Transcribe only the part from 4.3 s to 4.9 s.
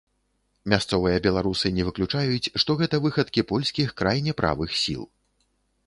правых